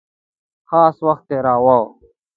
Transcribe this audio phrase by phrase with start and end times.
[0.69, 1.79] خاص وخت تېراوه.